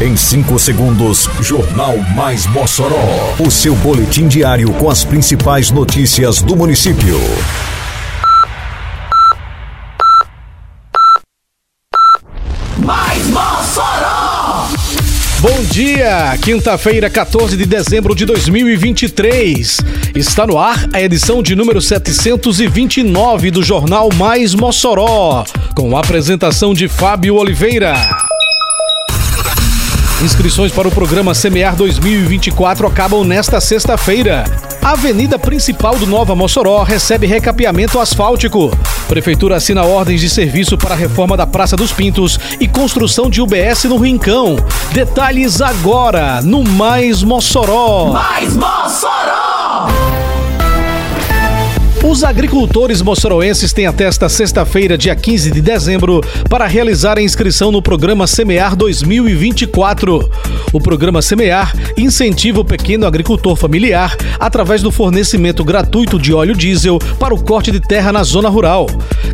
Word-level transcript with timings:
Em 0.00 0.16
5 0.16 0.60
segundos, 0.60 1.28
Jornal 1.40 1.98
Mais 2.14 2.46
Mossoró. 2.46 3.34
O 3.40 3.50
seu 3.50 3.74
boletim 3.74 4.28
diário 4.28 4.72
com 4.74 4.88
as 4.88 5.02
principais 5.02 5.72
notícias 5.72 6.40
do 6.40 6.54
município. 6.54 7.18
Mais 12.78 13.26
Mossoró! 13.26 14.68
Bom 15.40 15.64
dia, 15.68 16.38
quinta-feira, 16.42 17.10
14 17.10 17.56
de 17.56 17.66
dezembro 17.66 18.14
de 18.14 18.24
2023. 18.24 19.78
Está 20.14 20.46
no 20.46 20.60
ar 20.60 20.88
a 20.92 21.02
edição 21.02 21.42
de 21.42 21.56
número 21.56 21.80
729 21.80 23.50
do 23.50 23.64
Jornal 23.64 24.10
Mais 24.14 24.54
Mossoró, 24.54 25.44
com 25.74 25.96
a 25.96 26.00
apresentação 26.00 26.72
de 26.72 26.86
Fábio 26.86 27.34
Oliveira. 27.34 28.27
Inscrições 30.22 30.72
para 30.72 30.88
o 30.88 30.90
programa 30.90 31.32
Semear 31.32 31.76
2024 31.76 32.88
acabam 32.88 33.24
nesta 33.24 33.60
sexta-feira. 33.60 34.44
A 34.82 34.90
avenida 34.90 35.38
principal 35.38 35.96
do 35.96 36.08
Nova 36.08 36.34
Mossoró 36.34 36.82
recebe 36.82 37.24
recapeamento 37.24 38.00
asfáltico. 38.00 38.76
Prefeitura 39.06 39.56
assina 39.56 39.84
ordens 39.84 40.20
de 40.20 40.28
serviço 40.28 40.76
para 40.76 40.94
a 40.94 40.98
reforma 40.98 41.36
da 41.36 41.46
Praça 41.46 41.76
dos 41.76 41.92
Pintos 41.92 42.38
e 42.58 42.66
construção 42.66 43.30
de 43.30 43.40
UBS 43.40 43.84
no 43.84 43.96
Rincão. 43.96 44.56
Detalhes 44.92 45.60
agora 45.60 46.42
no 46.42 46.64
Mais 46.64 47.22
Mossoró. 47.22 48.12
Mais 48.12 48.56
Mossoró! 48.56 50.17
Os 52.08 52.24
agricultores 52.24 53.02
moçoroenses 53.02 53.70
têm 53.70 53.84
até 53.84 54.04
esta 54.04 54.30
sexta-feira, 54.30 54.96
dia 54.96 55.14
15 55.14 55.50
de 55.50 55.60
dezembro, 55.60 56.22
para 56.48 56.66
realizar 56.66 57.18
a 57.18 57.22
inscrição 57.22 57.70
no 57.70 57.82
programa 57.82 58.26
Semear 58.26 58.74
2024. 58.74 60.30
O 60.72 60.80
programa 60.80 61.20
Semear 61.20 61.76
incentiva 61.98 62.60
o 62.60 62.64
pequeno 62.64 63.06
agricultor 63.06 63.54
familiar 63.56 64.16
através 64.40 64.80
do 64.80 64.90
fornecimento 64.90 65.62
gratuito 65.62 66.18
de 66.18 66.32
óleo 66.32 66.56
diesel 66.56 66.98
para 67.20 67.34
o 67.34 67.42
corte 67.42 67.70
de 67.70 67.78
terra 67.78 68.10
na 68.10 68.22
zona 68.22 68.48
rural. 68.48 68.86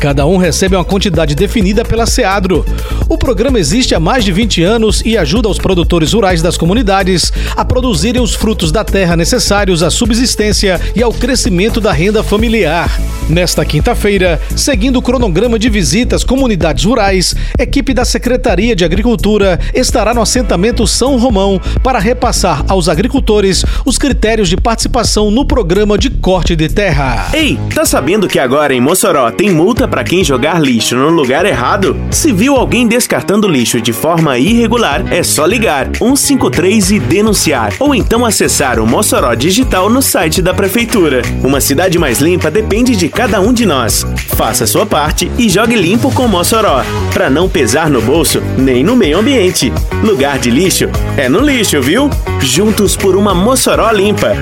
Cada 0.00 0.24
um 0.24 0.36
recebe 0.36 0.76
uma 0.76 0.84
quantidade 0.84 1.34
definida 1.34 1.84
pela 1.84 2.06
SEADRO. 2.06 2.64
O 3.10 3.18
programa 3.18 3.58
existe 3.58 3.92
há 3.92 3.98
mais 3.98 4.24
de 4.24 4.30
20 4.30 4.62
anos 4.62 5.02
e 5.04 5.18
ajuda 5.18 5.48
os 5.48 5.58
produtores 5.58 6.12
rurais 6.12 6.40
das 6.40 6.56
comunidades 6.56 7.32
a 7.56 7.64
produzirem 7.64 8.22
os 8.22 8.36
frutos 8.36 8.70
da 8.70 8.84
terra 8.84 9.16
necessários 9.16 9.82
à 9.82 9.90
subsistência 9.90 10.80
e 10.94 11.02
ao 11.02 11.12
crescimento 11.12 11.80
da 11.80 11.90
renda 11.90 12.22
familiar. 12.22 12.88
Nesta 13.30 13.64
quinta-feira, 13.64 14.40
seguindo 14.56 14.96
o 14.96 15.02
cronograma 15.02 15.56
de 15.56 15.70
visitas 15.70 16.24
comunidades 16.24 16.84
rurais, 16.84 17.36
equipe 17.56 17.94
da 17.94 18.04
Secretaria 18.04 18.74
de 18.74 18.84
Agricultura 18.84 19.60
estará 19.72 20.12
no 20.12 20.20
assentamento 20.20 20.84
São 20.84 21.16
Romão 21.16 21.60
para 21.80 22.00
repassar 22.00 22.64
aos 22.66 22.88
agricultores 22.88 23.64
os 23.86 23.96
critérios 23.96 24.48
de 24.48 24.56
participação 24.56 25.30
no 25.30 25.44
programa 25.44 25.96
de 25.96 26.10
corte 26.10 26.56
de 26.56 26.68
terra. 26.68 27.28
Ei, 27.32 27.56
tá 27.72 27.84
sabendo 27.84 28.26
que 28.26 28.40
agora 28.40 28.74
em 28.74 28.80
Mossoró 28.80 29.30
tem 29.30 29.48
multa 29.48 29.86
para 29.86 30.02
quem 30.02 30.24
jogar 30.24 30.60
lixo 30.60 30.96
no 30.96 31.10
lugar 31.10 31.46
errado? 31.46 31.96
Se 32.10 32.32
viu 32.32 32.56
alguém 32.56 32.88
descartando 32.88 33.46
lixo 33.46 33.80
de 33.80 33.92
forma 33.92 34.38
irregular, 34.38 35.04
é 35.12 35.22
só 35.22 35.46
ligar 35.46 35.88
153 35.96 36.90
e 36.90 36.98
denunciar, 36.98 37.74
ou 37.78 37.94
então 37.94 38.26
acessar 38.26 38.80
o 38.80 38.86
Mossoró 38.88 39.32
Digital 39.36 39.88
no 39.88 40.02
site 40.02 40.42
da 40.42 40.52
prefeitura. 40.52 41.22
Uma 41.44 41.60
cidade 41.60 41.96
mais 41.96 42.18
limpa 42.18 42.50
depende 42.50 42.96
de 42.96 43.08
cada 43.20 43.38
um 43.38 43.52
de 43.52 43.66
nós. 43.66 44.06
Faça 44.28 44.66
sua 44.66 44.86
parte 44.86 45.30
e 45.36 45.46
jogue 45.46 45.76
limpo 45.76 46.10
com 46.10 46.26
Mossoró, 46.26 46.82
para 47.12 47.28
não 47.28 47.50
pesar 47.50 47.90
no 47.90 48.00
bolso 48.00 48.40
nem 48.56 48.82
no 48.82 48.96
meio 48.96 49.18
ambiente. 49.18 49.70
Lugar 50.02 50.38
de 50.38 50.50
lixo 50.50 50.88
é 51.18 51.28
no 51.28 51.38
lixo, 51.38 51.82
viu? 51.82 52.08
Juntos 52.40 52.96
por 52.96 53.14
uma 53.14 53.34
Mossoró 53.34 53.90
limpa. 53.90 54.34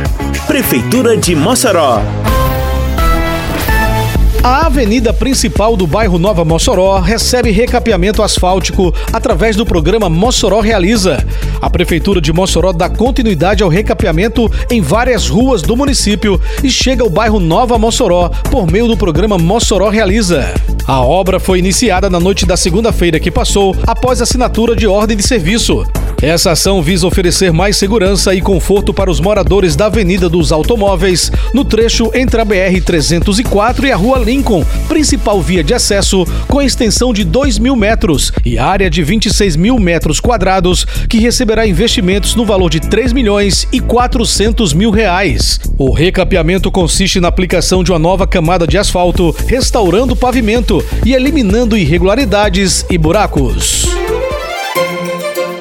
Prefeitura 0.47 1.17
de 1.17 1.35
Mossoró. 1.35 2.01
A 4.49 4.65
avenida 4.65 5.13
principal 5.13 5.77
do 5.77 5.87
bairro 5.87 6.19
Nova 6.19 6.43
Mossoró 6.43 6.99
recebe 7.01 7.51
recapeamento 7.51 8.23
asfáltico 8.23 8.95
através 9.13 9.55
do 9.57 9.67
programa 9.67 10.09
Mossoró 10.09 10.61
Realiza. 10.61 11.23
A 11.61 11.69
Prefeitura 11.69 12.19
de 12.19 12.33
Mossoró 12.33 12.73
dá 12.73 12.89
continuidade 12.89 13.63
ao 13.63 13.69
recapeamento 13.69 14.51
em 14.71 14.81
várias 14.81 15.29
ruas 15.29 15.61
do 15.61 15.77
município 15.77 16.41
e 16.65 16.71
chega 16.71 17.03
ao 17.03 17.11
bairro 17.11 17.39
Nova 17.39 17.77
Mossoró 17.77 18.31
por 18.51 18.67
meio 18.67 18.89
do 18.89 18.97
programa 18.97 19.37
Mossoró 19.37 19.91
Realiza. 19.91 20.47
A 20.87 21.03
obra 21.03 21.39
foi 21.39 21.59
iniciada 21.59 22.09
na 22.09 22.19
noite 22.19 22.47
da 22.47 22.57
segunda-feira 22.57 23.21
que 23.21 23.31
passou, 23.31 23.77
após 23.87 24.23
assinatura 24.23 24.75
de 24.75 24.87
ordem 24.87 25.19
de 25.19 25.25
serviço. 25.25 25.85
Essa 26.21 26.51
ação 26.51 26.83
visa 26.83 27.07
oferecer 27.07 27.53
mais 27.53 27.77
segurança 27.77 28.35
e 28.35 28.41
conforto 28.41 28.93
para 28.93 29.09
os 29.09 29.21
moradores 29.21 29.77
da 29.77 29.87
Avenida 29.87 30.29
dos 30.29 30.51
Automóveis, 30.51 31.31
no 31.55 31.65
trecho 31.65 32.11
entre 32.13 32.41
a 32.41 32.45
BR-304 32.45 33.85
e 33.85 33.93
a 33.93 33.97
Rua 33.97 34.19
Lincoln, 34.19 34.65
principal 34.89 35.41
via 35.41 35.63
de 35.63 35.73
acesso, 35.73 36.27
com 36.49 36.61
extensão 36.61 37.13
de 37.13 37.23
2 37.23 37.61
mil 37.61 37.77
metros 37.77 38.33
e 38.45 38.59
área 38.59 38.91
de 38.91 39.01
26 39.05 39.55
mil 39.55 39.79
metros 39.79 40.19
quadrados, 40.19 40.85
que 41.09 41.21
receberá 41.21 41.65
investimentos 41.65 42.35
no 42.35 42.45
valor 42.45 42.69
de 42.69 42.81
3 42.81 43.13
milhões 43.13 43.69
e 43.73 43.79
400 43.79 44.73
mil 44.73 44.91
reais. 44.91 45.61
O 45.79 45.93
recapeamento 45.93 46.69
consiste 46.69 47.21
na 47.21 47.29
aplicação 47.29 47.85
de 47.85 47.93
uma 47.93 47.99
nova 47.99 48.27
camada 48.27 48.67
de 48.67 48.77
asfalto, 48.77 49.33
restaurando 49.47 50.15
o 50.15 50.17
pavimento 50.17 50.85
e 51.07 51.15
eliminando 51.15 51.77
irregularidades 51.77 52.85
e 52.91 52.99
buracos. 52.99 53.88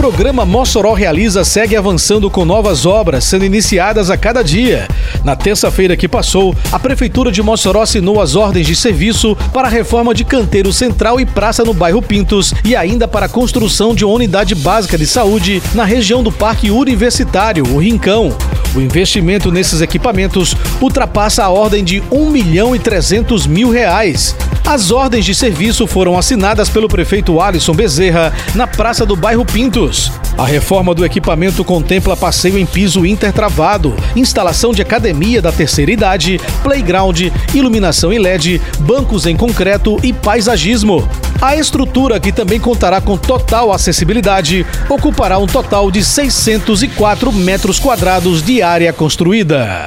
Programa 0.00 0.46
Mossoró 0.46 0.94
Realiza 0.94 1.44
segue 1.44 1.76
avançando 1.76 2.30
com 2.30 2.42
novas 2.42 2.86
obras 2.86 3.22
sendo 3.22 3.44
iniciadas 3.44 4.08
a 4.08 4.16
cada 4.16 4.42
dia. 4.42 4.88
Na 5.22 5.36
terça-feira 5.36 5.94
que 5.94 6.08
passou, 6.08 6.56
a 6.72 6.78
Prefeitura 6.78 7.30
de 7.30 7.42
Mossoró 7.42 7.82
assinou 7.82 8.18
as 8.18 8.34
ordens 8.34 8.66
de 8.66 8.74
serviço 8.74 9.36
para 9.52 9.68
a 9.68 9.70
reforma 9.70 10.14
de 10.14 10.24
canteiro 10.24 10.72
central 10.72 11.20
e 11.20 11.26
praça 11.26 11.64
no 11.64 11.74
bairro 11.74 12.00
Pintos 12.00 12.54
e 12.64 12.74
ainda 12.74 13.06
para 13.06 13.26
a 13.26 13.28
construção 13.28 13.94
de 13.94 14.02
uma 14.02 14.14
unidade 14.14 14.54
básica 14.54 14.96
de 14.96 15.06
saúde 15.06 15.62
na 15.74 15.84
região 15.84 16.22
do 16.22 16.32
Parque 16.32 16.70
Universitário, 16.70 17.66
o 17.70 17.76
Rincão. 17.76 18.34
O 18.74 18.80
investimento 18.80 19.52
nesses 19.52 19.82
equipamentos 19.82 20.56
ultrapassa 20.80 21.44
a 21.44 21.50
ordem 21.50 21.84
de 21.84 22.02
1 22.10 22.30
milhão 22.30 22.74
e 22.74 22.78
300 22.78 23.46
mil 23.46 23.68
reais. 23.68 24.34
As 24.66 24.90
ordens 24.90 25.24
de 25.24 25.34
serviço 25.34 25.86
foram 25.86 26.16
assinadas 26.16 26.68
pelo 26.68 26.88
prefeito 26.88 27.40
Alisson 27.40 27.74
Bezerra 27.74 28.32
na 28.54 28.66
praça 28.66 29.04
do 29.04 29.16
bairro 29.16 29.44
Pintos. 29.44 30.12
A 30.38 30.46
reforma 30.46 30.94
do 30.94 31.04
equipamento 31.04 31.64
contempla 31.64 32.16
passeio 32.16 32.56
em 32.56 32.64
piso 32.64 33.04
intertravado, 33.04 33.94
instalação 34.14 34.72
de 34.72 34.80
academia 34.80 35.42
da 35.42 35.52
terceira 35.52 35.90
idade, 35.90 36.40
playground, 36.62 37.20
iluminação 37.52 38.12
em 38.12 38.18
LED, 38.18 38.60
bancos 38.80 39.26
em 39.26 39.36
concreto 39.36 39.98
e 40.02 40.12
paisagismo. 40.12 41.06
A 41.42 41.56
estrutura, 41.56 42.20
que 42.20 42.32
também 42.32 42.60
contará 42.60 43.00
com 43.00 43.16
total 43.16 43.72
acessibilidade, 43.72 44.64
ocupará 44.88 45.38
um 45.38 45.46
total 45.46 45.90
de 45.90 46.04
604 46.04 47.32
metros 47.32 47.78
quadrados 47.78 48.42
de 48.42 48.62
área 48.62 48.92
construída. 48.92 49.86